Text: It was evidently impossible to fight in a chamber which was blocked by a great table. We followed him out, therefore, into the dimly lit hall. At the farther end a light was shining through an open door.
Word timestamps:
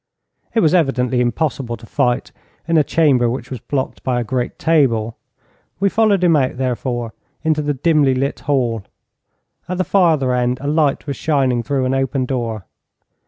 It 0.55 0.61
was 0.61 0.73
evidently 0.73 1.21
impossible 1.21 1.77
to 1.77 1.85
fight 1.85 2.31
in 2.67 2.75
a 2.75 2.83
chamber 2.83 3.29
which 3.29 3.51
was 3.51 3.59
blocked 3.59 4.01
by 4.01 4.19
a 4.19 4.23
great 4.23 4.57
table. 4.57 5.15
We 5.79 5.89
followed 5.89 6.23
him 6.23 6.35
out, 6.35 6.57
therefore, 6.57 7.13
into 7.43 7.61
the 7.61 7.75
dimly 7.75 8.15
lit 8.15 8.39
hall. 8.39 8.81
At 9.69 9.77
the 9.77 9.83
farther 9.83 10.33
end 10.33 10.57
a 10.59 10.65
light 10.65 11.05
was 11.05 11.17
shining 11.17 11.61
through 11.61 11.85
an 11.85 11.93
open 11.93 12.25
door. 12.25 12.65